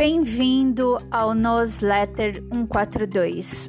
Bem-vindo 0.00 0.96
ao 1.10 1.34
Newsletter 1.34 2.42
142. 2.50 3.68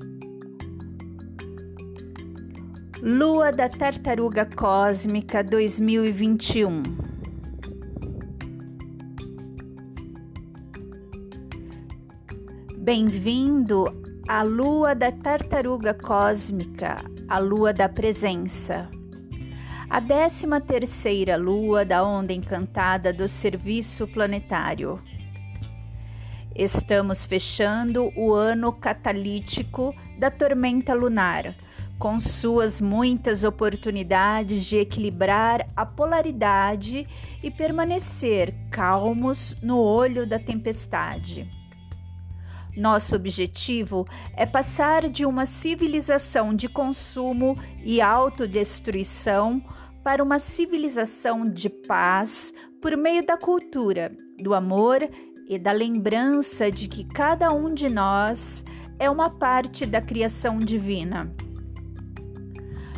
Lua 3.02 3.52
da 3.52 3.68
Tartaruga 3.68 4.46
Cósmica 4.46 5.44
2021. 5.44 6.84
Bem-vindo 12.78 13.84
à 14.26 14.42
Lua 14.42 14.96
da 14.96 15.12
Tartaruga 15.12 15.94
Cósmica, 15.94 16.96
a 17.28 17.40
Lua 17.40 17.74
da 17.74 17.90
Presença. 17.90 18.90
A 19.90 20.00
décima 20.00 20.62
terceira 20.62 21.36
lua 21.36 21.84
da 21.84 22.02
onda 22.02 22.32
encantada 22.32 23.12
do 23.12 23.28
serviço 23.28 24.08
planetário 24.08 24.98
Estamos 26.56 27.26
fechando 27.26 28.12
o 28.16 28.34
ano 28.34 28.74
catalítico 28.74 29.96
da 30.20 30.30
tormenta 30.30 30.94
lunar, 30.94 31.56
com 31.98 32.20
suas 32.20 32.82
muitas 32.82 33.46
oportunidades 33.46 34.66
de 34.66 34.78
equilibrar 34.78 35.66
a 35.76 35.86
polaridade 35.86 37.08
e 37.42 37.50
permanecer 37.50 38.54
calmos 38.70 39.56
no 39.62 39.78
olho 39.78 40.28
da 40.28 40.38
tempestade. 40.38 41.50
Nosso 42.76 43.16
objetivo 43.16 44.06
é 44.36 44.46
passar 44.46 45.10
de 45.10 45.26
uma 45.26 45.46
civilização 45.46 46.54
de 46.54 46.68
consumo 46.68 47.58
e 47.84 48.02
autodestruição 48.02 49.64
para 50.04 50.24
uma 50.24 50.40
civilização 50.40 51.46
de 51.46 51.70
paz 51.70 52.54
por 52.82 52.98
meio 52.98 53.26
da 53.26 53.38
cultura, 53.38 54.12
do 54.42 54.54
amor 54.54 55.08
e 55.52 55.60
da 55.60 55.74
lembrança 55.74 56.72
de 56.72 56.88
que 56.88 57.04
cada 57.04 57.52
um 57.52 57.74
de 57.74 57.90
nós 57.90 58.64
é 58.98 59.10
uma 59.10 59.30
parte 59.30 59.86
da 59.86 60.00
criação 60.00 60.58
divina. 60.58 61.30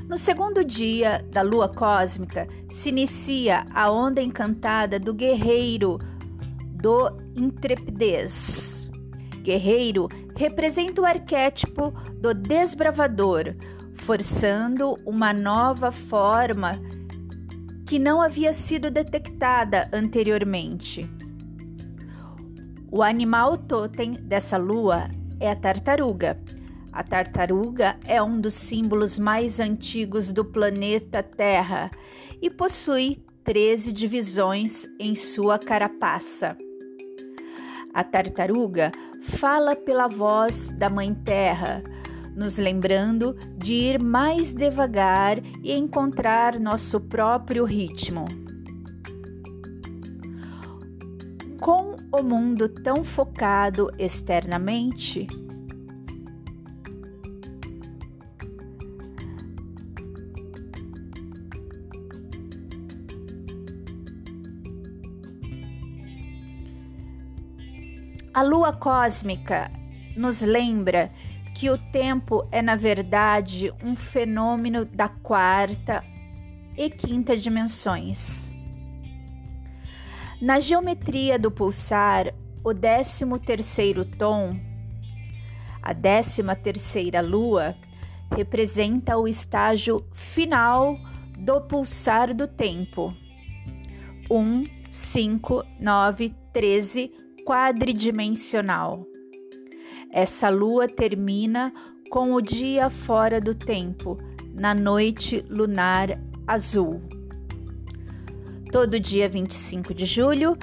No 0.08 0.20
segundo 0.20 0.64
dia 0.64 1.26
da 1.31 1.42
lua 1.42 1.68
cósmica 1.68 2.48
se 2.70 2.90
inicia 2.90 3.66
a 3.74 3.90
onda 3.90 4.22
encantada 4.22 5.00
do 5.00 5.16
guerreiro 5.16 5.98
do 6.76 7.18
intrepidez. 7.36 8.88
Guerreiro 9.42 10.08
representa 10.36 11.02
o 11.02 11.06
arquétipo 11.06 11.90
do 12.22 12.36
desbravador, 12.36 13.56
forçando 13.96 14.96
uma 15.08 15.34
nova 15.34 15.92
forma 15.92 16.80
que 17.88 17.98
não 17.98 18.22
havia 18.22 18.54
sido 18.54 18.92
detectada 18.92 19.90
anteriormente. 19.92 21.09
O 22.95 23.02
animal 23.02 23.58
totem 23.58 24.13
dessa 24.13 24.55
lua 24.55 25.09
é 25.39 25.49
a 25.49 25.55
tartaruga. 25.55 26.39
A 26.91 27.03
tartaruga 27.03 27.97
é 28.05 28.22
um 28.22 28.39
dos 28.39 28.53
símbolos 28.53 29.17
mais 29.17 29.59
antigos 29.59 30.31
do 30.31 30.45
planeta 30.45 31.23
Terra 31.23 31.89
e 32.39 32.52
possui 32.52 33.17
13 33.44 33.91
divisões 33.91 34.85
em 35.00 35.16
sua 35.16 35.58
carapaça. 35.58 36.55
A 37.91 38.03
tartaruga 38.03 38.91
fala 39.23 39.75
pela 39.75 40.07
voz 40.07 40.69
da 40.78 40.88
Mãe 40.88 41.16
Terra, 41.16 41.81
nos 42.35 42.59
lembrando 42.59 43.35
de 43.57 43.73
ir 43.73 44.00
mais 44.00 44.53
devagar 44.53 45.39
e 45.63 45.73
encontrar 45.73 46.59
nosso 46.59 47.00
próprio 47.00 47.66
ritmo. 47.66 48.25
Com 51.59 51.92
o 52.14 52.22
mundo 52.22 52.69
tão 52.69 53.03
focado 53.03 53.90
externamente, 53.97 55.25
A 68.35 68.41
lua 68.41 68.74
cósmica 68.74 69.72
nos 70.18 70.41
lembra 70.41 71.12
que 71.53 71.69
o 71.69 71.78
tempo 71.78 72.47
é, 72.51 72.63
na 72.63 72.75
verdade, 72.75 73.72
um 73.84 73.95
fenômeno 73.95 74.85
da 74.85 75.07
quarta 75.07 76.03
e 76.75 76.90
quinta 76.90 77.38
dimensões. 77.38 78.53
Na 80.44 80.59
geometria 80.59 81.40
do 81.40 81.50
pulsar, 81.50 82.34
o 82.66 82.74
décimo 82.74 83.40
terceiro 83.40 84.04
tom, 84.04 84.59
a 85.81 85.94
décima 85.94 86.54
terceira 86.54 87.22
lua, 87.22 87.78
representa 88.30 89.16
o 89.16 89.26
estágio 89.26 90.06
final 90.12 90.98
do 91.40 91.62
pulsar 91.62 92.34
do 92.34 92.46
tempo. 92.46 93.16
1, 94.30 94.66
5, 94.92 95.64
9, 95.80 96.36
13, 96.52 97.12
quadridimensional. 97.46 99.08
Essa 100.12 100.50
lua 100.50 100.90
termina 100.90 101.74
com 102.10 102.34
o 102.34 102.42
dia 102.42 102.90
fora 102.90 103.40
do 103.40 103.56
tempo, 103.56 104.18
na 104.54 104.75
noite 104.75 105.46
lunar 105.48 106.20
azul. 106.46 107.02
Todo 108.73 109.00
dia 109.00 109.29
25 109.29 109.94
de 109.94 110.03
julho, 110.03 110.57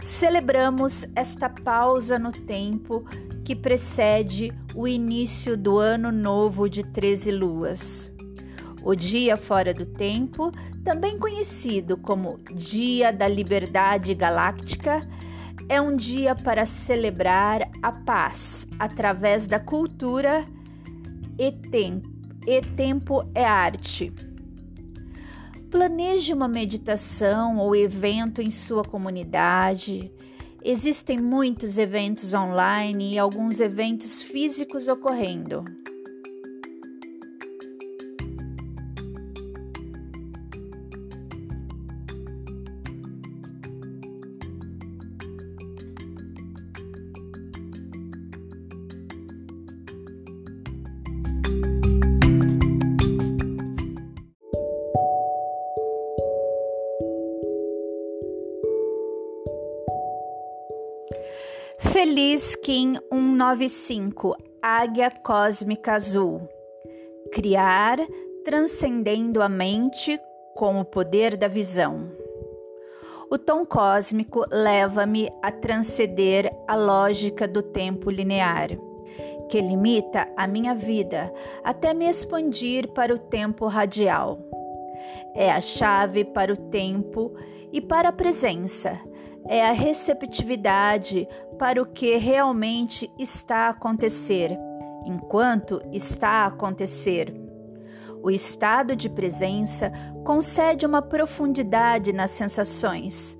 celebramos 0.00 1.04
esta 1.16 1.48
pausa 1.50 2.16
no 2.16 2.30
tempo 2.30 3.04
que 3.44 3.56
precede 3.56 4.52
o 4.72 4.86
início 4.86 5.56
do 5.56 5.80
ano 5.80 6.12
novo 6.12 6.68
de 6.68 6.84
13 6.84 7.32
luas. 7.32 8.12
O 8.84 8.94
dia 8.94 9.36
fora 9.36 9.74
do 9.74 9.84
tempo, 9.84 10.52
também 10.84 11.18
conhecido 11.18 11.96
como 11.96 12.38
Dia 12.54 13.12
da 13.12 13.26
Liberdade 13.26 14.14
Galáctica, 14.14 15.00
é 15.68 15.80
um 15.80 15.96
dia 15.96 16.36
para 16.36 16.64
celebrar 16.64 17.68
a 17.82 17.90
paz 17.90 18.64
através 18.78 19.48
da 19.48 19.58
cultura 19.58 20.44
e 21.36 21.50
tempo. 21.50 22.08
E 22.46 22.60
tempo 22.60 23.28
é 23.34 23.44
arte 23.44 24.12
Planeje 25.74 26.32
uma 26.32 26.46
meditação 26.46 27.58
ou 27.58 27.74
evento 27.74 28.40
em 28.40 28.48
sua 28.48 28.84
comunidade. 28.84 30.08
Existem 30.62 31.20
muitos 31.20 31.78
eventos 31.78 32.32
online 32.32 33.14
e 33.14 33.18
alguns 33.18 33.60
eventos 33.60 34.22
físicos 34.22 34.86
ocorrendo. 34.86 35.64
Feliz 62.14 62.54
Kim 62.54 62.92
195 63.10 64.36
Águia 64.62 65.10
Cósmica 65.10 65.94
Azul 65.94 66.48
Criar 67.32 67.98
transcendendo 68.44 69.42
a 69.42 69.48
mente 69.48 70.20
com 70.54 70.78
o 70.78 70.84
poder 70.84 71.36
da 71.36 71.48
visão. 71.48 72.08
O 73.28 73.36
tom 73.36 73.66
cósmico 73.66 74.44
leva-me 74.48 75.28
a 75.42 75.50
transcender 75.50 76.48
a 76.68 76.76
lógica 76.76 77.48
do 77.48 77.64
tempo 77.64 78.10
linear, 78.10 78.68
que 79.50 79.60
limita 79.60 80.28
a 80.36 80.46
minha 80.46 80.72
vida 80.72 81.34
até 81.64 81.92
me 81.92 82.08
expandir 82.08 82.92
para 82.92 83.12
o 83.12 83.18
tempo 83.18 83.66
radial. 83.66 84.38
É 85.34 85.50
a 85.50 85.60
chave 85.60 86.24
para 86.24 86.52
o 86.52 86.56
tempo 86.56 87.34
e 87.72 87.80
para 87.80 88.10
a 88.10 88.12
presença 88.12 89.00
é 89.48 89.64
a 89.64 89.72
receptividade 89.72 91.28
para 91.58 91.80
o 91.80 91.86
que 91.86 92.16
realmente 92.16 93.10
está 93.18 93.66
a 93.66 93.70
acontecer, 93.70 94.56
enquanto 95.04 95.80
está 95.92 96.28
a 96.28 96.46
acontecer. 96.46 97.34
O 98.22 98.30
estado 98.30 98.96
de 98.96 99.08
presença 99.10 99.92
concede 100.24 100.86
uma 100.86 101.02
profundidade 101.02 102.12
nas 102.12 102.30
sensações, 102.30 103.38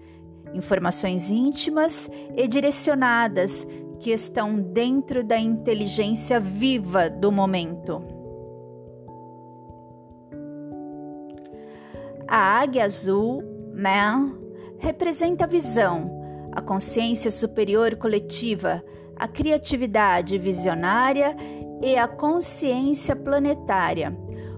informações 0.52 1.30
íntimas 1.30 2.10
e 2.36 2.46
direcionadas 2.46 3.66
que 3.98 4.10
estão 4.10 4.60
dentro 4.60 5.24
da 5.24 5.38
inteligência 5.38 6.38
viva 6.38 7.08
do 7.08 7.32
momento. 7.32 8.04
A 12.28 12.60
águia 12.60 12.84
azul, 12.84 13.42
Man, 13.74 14.44
representa 14.78 15.44
a 15.44 15.48
visão, 15.48 16.10
a 16.52 16.60
consciência 16.60 17.30
superior 17.30 17.96
coletiva, 17.96 18.82
a 19.16 19.28
criatividade 19.28 20.38
visionária 20.38 21.36
e 21.82 21.96
a 21.96 22.06
consciência 22.08 23.14
planetária, 23.14 24.16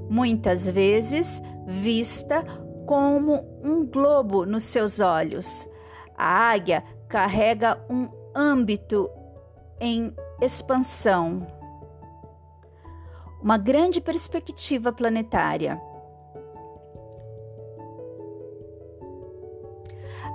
muitas 0.08 0.66
vezes 0.66 1.42
vista 1.66 2.44
como 2.86 3.60
um 3.62 3.84
globo 3.84 4.46
nos 4.46 4.62
seus 4.64 5.00
olhos. 5.00 5.68
A 6.16 6.50
águia 6.50 6.84
carrega 7.08 7.84
um 7.90 8.08
âmbito 8.34 9.10
em 9.80 10.14
expansão, 10.40 11.46
uma 13.42 13.58
grande 13.58 14.00
perspectiva 14.00 14.92
planetária. 14.92 15.80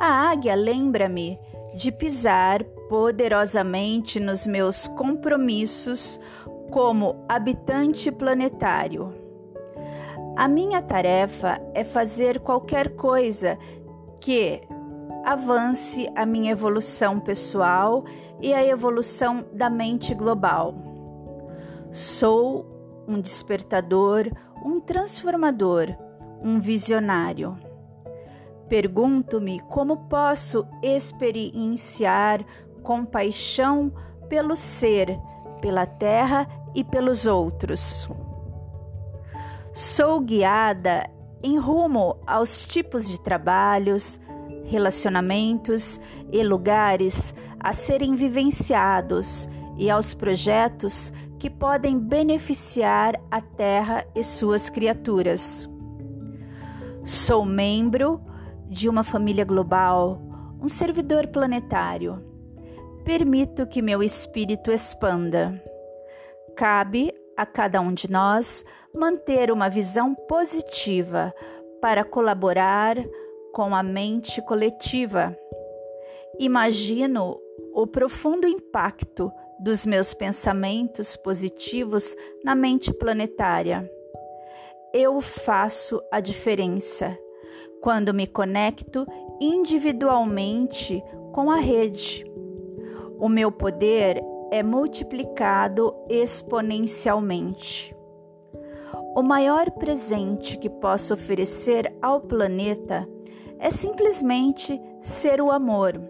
A 0.02 0.32
águia 0.32 0.56
lembra-me 0.56 1.40
de 1.76 1.92
pisar 1.92 2.64
poderosamente 2.90 4.20
nos 4.20 4.48
meus 4.48 4.88
compromissos 4.88 6.20
como 6.72 7.24
habitante 7.30 8.12
planetário. 8.12 9.14
A 10.36 10.48
minha 10.48 10.82
tarefa 10.82 11.62
é 11.76 11.84
fazer 11.84 12.40
qualquer 12.40 12.96
coisa 12.96 13.60
que 14.20 14.64
avance 15.24 16.10
a 16.16 16.26
minha 16.26 16.52
evolução 16.54 17.20
pessoal 17.20 18.04
e 18.42 18.56
a 18.56 18.66
evolução 18.66 19.46
da 19.54 19.70
mente 19.70 20.16
global. 20.16 20.74
Sou 21.92 22.66
um 23.08 23.22
despertador, 23.22 24.32
um 24.66 24.80
transformador, 24.80 25.96
um 26.44 26.60
visionário. 26.60 27.56
Pergunto-me 28.72 29.60
como 29.60 30.08
posso 30.08 30.66
experienciar 30.82 32.40
compaixão 32.82 33.92
pelo 34.30 34.56
ser, 34.56 35.20
pela 35.62 35.86
terra 35.86 36.48
e 36.74 36.82
pelos 36.82 37.28
outros. 37.28 38.10
Sou 39.74 40.22
guiada 40.22 41.10
em 41.44 41.58
rumo 41.58 42.16
aos 42.26 42.66
tipos 42.66 43.10
de 43.10 43.20
trabalhos, 43.20 44.18
relacionamentos 44.64 46.00
e 46.32 46.42
lugares 46.42 47.36
a 47.60 47.74
serem 47.74 48.16
vivenciados 48.16 49.50
e 49.78 49.90
aos 49.90 50.14
projetos 50.14 51.12
que 51.38 51.50
podem 51.50 52.00
beneficiar 52.00 53.22
a 53.30 53.42
Terra 53.42 54.08
e 54.16 54.24
suas 54.24 54.70
criaturas. 54.70 55.70
Sou 57.04 57.44
membro 57.44 58.31
de 58.72 58.88
uma 58.88 59.04
família 59.04 59.44
global, 59.44 60.18
um 60.62 60.70
servidor 60.70 61.28
planetário. 61.28 62.24
Permito 63.04 63.68
que 63.68 63.82
meu 63.82 64.02
espírito 64.02 64.72
expanda. 64.72 65.62
Cabe 66.56 67.14
a 67.36 67.46
cada 67.46 67.82
um 67.82 67.94
de 67.94 68.10
nós 68.10 68.64
manter 68.96 69.52
uma 69.52 69.70
visão 69.70 70.16
positiva 70.16 71.34
para 71.82 72.06
colaborar 72.06 72.96
com 73.52 73.76
a 73.76 73.84
mente 73.84 74.42
coletiva. 74.44 75.38
Imagino 76.40 77.38
o 77.74 77.86
profundo 77.86 78.48
impacto 78.48 79.30
dos 79.60 79.86
meus 79.86 80.14
pensamentos 80.14 81.18
positivos 81.18 82.16
na 82.42 82.56
mente 82.56 82.94
planetária. 82.94 83.92
Eu 84.94 85.20
faço 85.20 86.02
a 86.10 86.22
diferença 86.22 87.18
quando 87.82 88.14
me 88.14 88.28
conecto 88.28 89.06
individualmente 89.40 91.04
com 91.32 91.50
a 91.50 91.58
rede. 91.58 92.24
O 93.20 93.28
meu 93.28 93.52
poder 93.52 94.22
é 94.52 94.62
multiplicado 94.62 95.94
exponencialmente. 96.10 97.96
O 99.16 99.22
maior 99.22 99.72
presente 99.72 100.58
que 100.58 100.70
posso 100.70 101.14
oferecer 101.14 101.94
ao 102.02 102.22
planeta 102.22 103.08
é 103.60 103.70
simplesmente 103.70 104.82
ser 105.02 105.42
o 105.42 105.52
amor. 105.52 106.02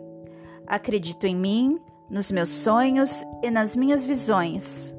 Acredito 0.67 1.25
em 1.25 1.35
mim, 1.35 1.79
nos 2.09 2.31
meus 2.31 2.49
sonhos 2.49 3.23
e 3.41 3.49
nas 3.49 3.75
minhas 3.75 4.05
visões. 4.05 4.95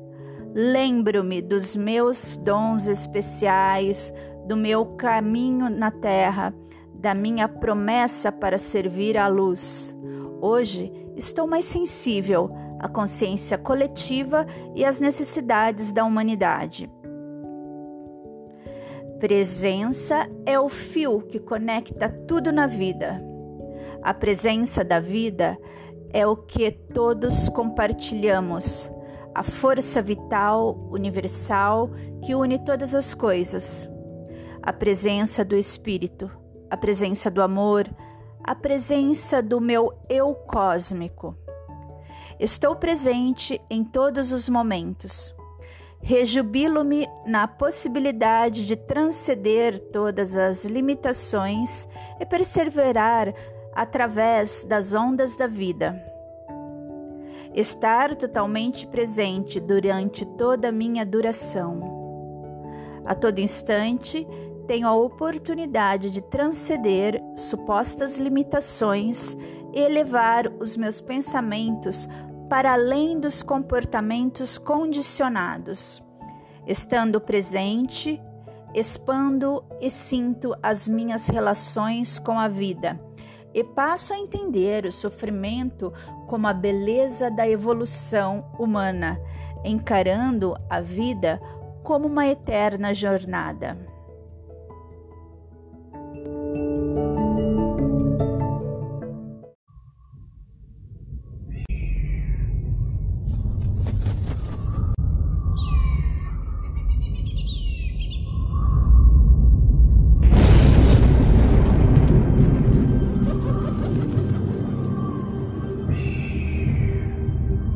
Lembro-me 0.54 1.40
dos 1.40 1.76
meus 1.76 2.36
dons 2.36 2.86
especiais, 2.86 4.12
do 4.46 4.56
meu 4.56 4.84
caminho 4.96 5.68
na 5.68 5.90
terra, 5.90 6.54
da 6.94 7.14
minha 7.14 7.48
promessa 7.48 8.30
para 8.30 8.58
servir 8.58 9.16
à 9.16 9.28
luz. 9.28 9.96
Hoje 10.40 10.92
estou 11.16 11.46
mais 11.46 11.64
sensível 11.64 12.50
à 12.78 12.88
consciência 12.88 13.56
coletiva 13.56 14.46
e 14.74 14.84
às 14.84 15.00
necessidades 15.00 15.92
da 15.92 16.04
humanidade. 16.04 16.90
Presença 19.20 20.28
é 20.44 20.58
o 20.58 20.68
fio 20.68 21.20
que 21.22 21.38
conecta 21.38 22.08
tudo 22.08 22.50
na 22.50 22.66
vida. 22.66 23.22
A 24.02 24.12
presença 24.12 24.84
da 24.84 24.98
vida 24.98 25.56
é 26.12 26.26
o 26.26 26.36
que 26.36 26.72
todos 26.72 27.48
compartilhamos, 27.48 28.90
a 29.32 29.44
força 29.44 30.02
vital 30.02 30.76
universal 30.90 31.88
que 32.24 32.34
une 32.34 32.58
todas 32.58 32.96
as 32.96 33.14
coisas. 33.14 33.91
A 34.64 34.72
presença 34.72 35.44
do 35.44 35.56
Espírito, 35.56 36.30
a 36.70 36.76
presença 36.76 37.28
do 37.28 37.42
amor, 37.42 37.84
a 38.44 38.54
presença 38.54 39.42
do 39.42 39.60
meu 39.60 39.92
eu 40.08 40.32
cósmico. 40.36 41.36
Estou 42.38 42.76
presente 42.76 43.60
em 43.68 43.82
todos 43.82 44.30
os 44.30 44.48
momentos. 44.48 45.34
Rejubilo-me 46.00 47.08
na 47.26 47.48
possibilidade 47.48 48.64
de 48.64 48.76
transcender 48.76 49.80
todas 49.90 50.36
as 50.36 50.64
limitações 50.64 51.88
e 52.20 52.24
perseverar 52.24 53.34
através 53.74 54.64
das 54.64 54.94
ondas 54.94 55.36
da 55.36 55.48
vida. 55.48 56.00
Estar 57.52 58.14
totalmente 58.14 58.86
presente 58.86 59.58
durante 59.58 60.24
toda 60.24 60.68
a 60.68 60.72
minha 60.72 61.04
duração. 61.04 62.00
A 63.04 63.16
todo 63.16 63.40
instante, 63.40 64.26
tenho 64.66 64.86
a 64.86 64.94
oportunidade 64.94 66.10
de 66.10 66.20
transcender 66.20 67.20
supostas 67.36 68.18
limitações 68.18 69.36
e 69.72 69.80
elevar 69.80 70.48
os 70.60 70.76
meus 70.76 71.00
pensamentos 71.00 72.08
para 72.48 72.72
além 72.72 73.18
dos 73.18 73.42
comportamentos 73.42 74.58
condicionados. 74.58 76.02
Estando 76.66 77.20
presente, 77.20 78.20
expando 78.74 79.64
e 79.80 79.90
sinto 79.90 80.54
as 80.62 80.86
minhas 80.86 81.26
relações 81.28 82.18
com 82.18 82.38
a 82.38 82.48
vida 82.48 83.00
e 83.54 83.62
passo 83.62 84.14
a 84.14 84.18
entender 84.18 84.86
o 84.86 84.92
sofrimento 84.92 85.92
como 86.26 86.46
a 86.46 86.52
beleza 86.52 87.30
da 87.30 87.48
evolução 87.48 88.50
humana, 88.58 89.20
encarando 89.64 90.56
a 90.70 90.80
vida 90.80 91.40
como 91.82 92.06
uma 92.06 92.26
eterna 92.26 92.94
jornada. 92.94 93.91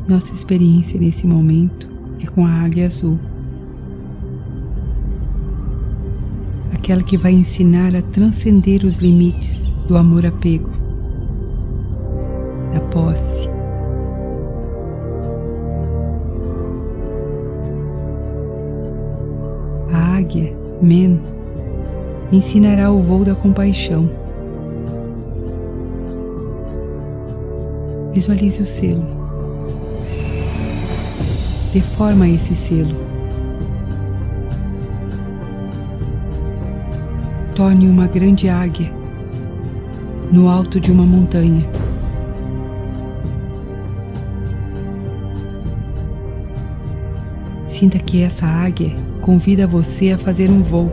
Nossa 0.07 0.33
experiência 0.33 0.97
nesse 0.97 1.27
momento 1.27 1.89
é 2.23 2.27
com 2.27 2.45
a 2.45 2.49
águia 2.49 2.85
azul. 2.85 3.19
Aquela 6.73 7.03
que 7.03 7.17
vai 7.17 7.33
ensinar 7.33 7.93
a 7.93 8.01
transcender 8.01 8.85
os 8.85 8.99
limites 8.99 9.71
do 9.85 9.97
amor-apego, 9.97 10.69
da 12.73 12.79
posse. 12.79 13.49
A 19.91 20.15
águia, 20.15 20.55
Men, 20.81 21.19
ensinará 22.31 22.89
o 22.89 23.01
voo 23.01 23.25
da 23.25 23.35
compaixão. 23.35 24.09
Visualize 28.13 28.61
o 28.61 28.65
selo 28.65 29.16
Deforma 31.73 32.27
esse 32.27 32.55
selo. 32.55 32.95
Torne 37.55 37.87
uma 37.87 38.07
grande 38.07 38.49
águia 38.49 38.91
no 40.31 40.49
alto 40.49 40.79
de 40.79 40.91
uma 40.91 41.05
montanha. 41.05 41.67
Sinta 47.67 47.99
que 47.99 48.23
essa 48.23 48.45
águia 48.45 48.95
convida 49.21 49.67
você 49.67 50.11
a 50.11 50.17
fazer 50.17 50.49
um 50.49 50.63
voo. 50.63 50.91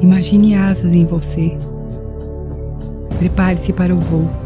Imagine 0.00 0.54
asas 0.54 0.94
em 0.94 1.06
você. 1.06 1.56
Prepare-se 3.18 3.72
para 3.72 3.94
o 3.94 3.98
voo. 3.98 4.45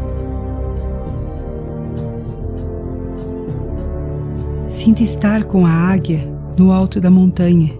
Sinta 4.91 5.03
estar 5.03 5.43
com 5.45 5.65
a 5.65 5.71
águia 5.71 6.19
no 6.57 6.69
alto 6.69 6.99
da 6.99 7.09
montanha, 7.09 7.71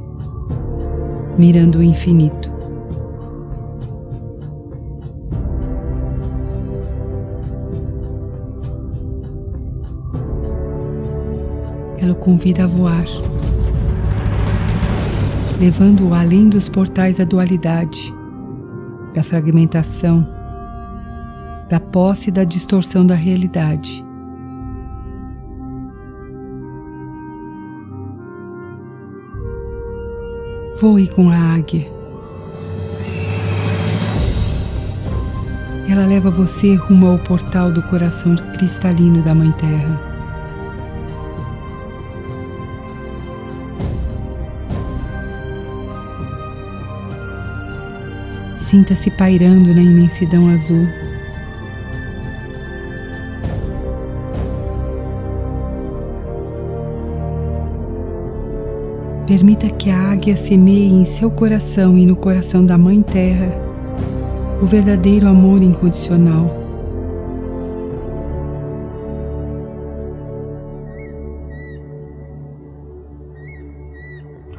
mirando 1.38 1.80
o 1.80 1.84
infinito. 1.84 2.50
Ela 12.00 12.14
o 12.14 12.16
convida 12.16 12.64
a 12.64 12.68
voar, 12.68 13.04
levando-o 15.60 16.14
além 16.14 16.48
dos 16.48 16.70
portais 16.70 17.18
da 17.18 17.26
dualidade, 17.26 18.16
da 19.14 19.22
fragmentação, 19.22 20.26
da 21.70 21.78
posse 21.78 22.30
e 22.30 22.32
da 22.32 22.46
distorção 22.46 23.06
da 23.06 23.16
realidade. 23.16 24.02
Voe 30.82 31.08
com 31.10 31.30
a 31.30 31.38
águia. 31.38 31.88
Ela 35.88 36.08
leva 36.08 36.32
você 36.32 36.74
rumo 36.74 37.06
ao 37.06 37.20
portal 37.20 37.72
do 37.72 37.84
coração 37.84 38.36
cristalino 38.58 39.22
da 39.22 39.36
Mãe 39.36 39.52
Terra. 39.52 40.02
Sinta-se 48.58 49.12
pairando 49.12 49.76
na 49.76 49.84
imensidão 49.84 50.50
azul. 50.50 50.88
Permita 59.32 59.70
que 59.70 59.90
a 59.90 60.12
águia 60.12 60.36
semeie 60.36 60.92
em 60.92 61.06
seu 61.06 61.32
coração 61.32 61.98
e 61.98 62.06
no 62.06 62.18
coração 62.18 62.66
da 62.66 62.78
Mãe 62.78 63.02
Terra 63.02 63.48
o 64.62 64.66
verdadeiro 64.66 65.26
amor 65.26 65.64
incondicional. 65.64 66.54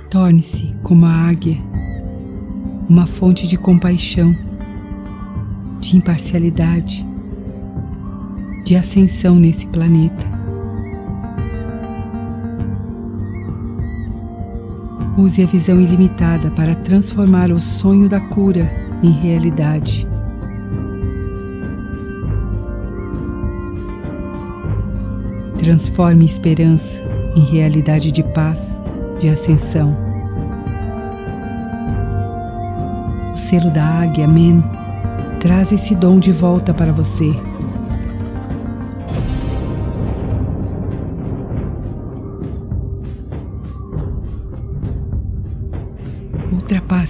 Torne-se 0.08 0.74
como 0.82 1.04
a 1.04 1.28
águia, 1.28 1.58
uma 2.88 3.06
fonte 3.06 3.46
de 3.46 3.58
compaixão, 3.58 4.34
de 5.80 5.98
imparcialidade, 5.98 7.06
de 8.64 8.74
ascensão 8.74 9.34
nesse 9.34 9.66
planeta. 9.66 10.31
Use 15.22 15.40
a 15.40 15.46
visão 15.46 15.80
ilimitada 15.80 16.50
para 16.50 16.74
transformar 16.74 17.52
o 17.52 17.60
sonho 17.60 18.08
da 18.08 18.18
cura 18.18 18.68
em 19.04 19.12
realidade. 19.12 20.04
Transforme 25.58 26.24
esperança 26.24 27.00
em 27.36 27.40
realidade 27.40 28.10
de 28.10 28.24
paz, 28.34 28.84
de 29.20 29.28
ascensão. 29.28 29.96
O 33.32 33.36
selo 33.36 33.70
da 33.70 33.84
águia, 33.84 34.26
Men, 34.26 34.60
traz 35.38 35.70
esse 35.70 35.94
dom 35.94 36.18
de 36.18 36.32
volta 36.32 36.74
para 36.74 36.92
você. 36.92 37.30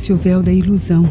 Ultrapasse 0.02 0.12
o 0.12 0.16
véu 0.16 0.42
da 0.42 0.52
ilusão. 0.52 1.04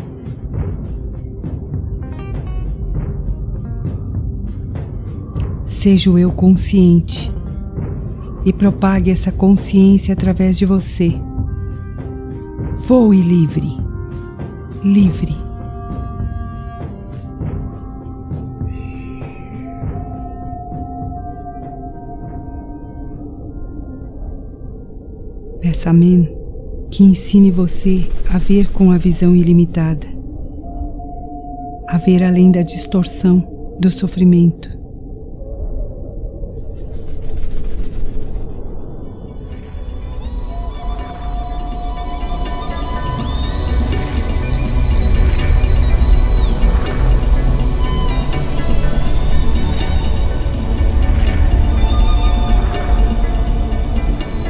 Seja 5.65 6.11
o 6.11 6.19
eu 6.19 6.31
consciente 6.31 7.31
e 8.45 8.51
propague 8.51 9.09
essa 9.09 9.31
consciência 9.31 10.13
através 10.13 10.57
de 10.57 10.65
você. 10.65 11.13
Voe 12.87 13.21
livre, 13.21 13.77
livre. 14.83 15.39
Amém 25.83 26.40
que 27.01 27.05
ensine 27.05 27.49
você 27.49 28.07
a 28.31 28.37
ver 28.37 28.71
com 28.71 28.91
a 28.91 28.97
visão 28.99 29.35
ilimitada, 29.35 30.05
a 31.89 31.97
ver 31.97 32.21
além 32.21 32.51
da 32.51 32.61
distorção 32.61 33.39
do 33.79 33.89
sofrimento. 33.89 34.69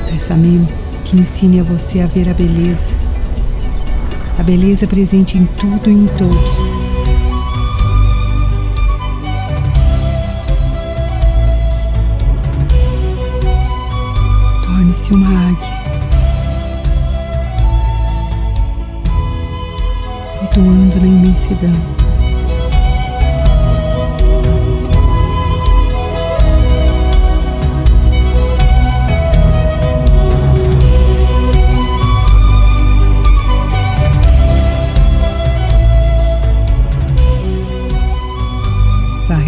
Pensamento 0.05 0.80
que 1.11 1.19
ensine 1.19 1.59
a 1.59 1.63
você 1.63 1.99
a 1.99 2.07
ver 2.07 2.29
a 2.29 2.33
beleza, 2.33 2.95
a 4.39 4.43
beleza 4.43 4.87
presente 4.87 5.37
em 5.37 5.45
tudo 5.45 5.89
e 5.89 5.93
em 5.93 6.07
todos. 6.07 6.37
Torne-se 14.65 15.13
uma 15.13 15.49
águia, 15.49 15.69
flutuando 20.39 20.95
na 20.95 21.07
imensidão. 21.07 22.00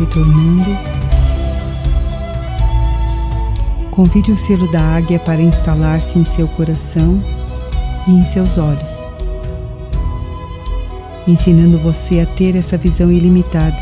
Retornando. 0.03 0.77
Convide 3.91 4.31
o 4.31 4.35
selo 4.35 4.69
da 4.71 4.81
águia 4.81 5.19
para 5.19 5.41
instalar-se 5.41 6.17
em 6.17 6.25
seu 6.25 6.47
coração 6.47 7.19
e 8.07 8.11
em 8.11 8.25
seus 8.25 8.57
olhos, 8.57 9.11
ensinando 11.27 11.77
você 11.77 12.19
a 12.19 12.25
ter 12.25 12.55
essa 12.55 12.77
visão 12.77 13.11
ilimitada, 13.11 13.77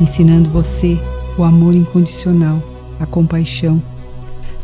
ensinando 0.00 0.48
você 0.50 1.00
o 1.36 1.42
amor 1.42 1.74
incondicional, 1.74 2.62
a 3.00 3.06
compaixão, 3.06 3.82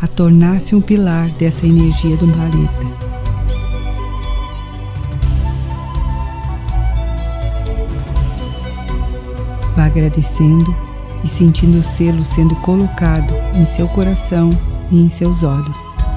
a 0.01 0.07
tornar-se 0.07 0.77
um 0.77 0.81
pilar 0.81 1.31
dessa 1.31 1.67
energia 1.67 2.17
do 2.17 2.27
planeta. 2.27 3.04
Agradecendo 9.85 10.75
e 11.23 11.29
sentindo 11.29 11.79
o 11.79 11.83
selo 11.83 12.25
sendo 12.25 12.57
colocado 12.57 13.35
em 13.55 13.67
seu 13.67 13.87
coração 13.89 14.49
e 14.91 14.99
em 14.99 15.11
seus 15.11 15.43
olhos. 15.43 16.14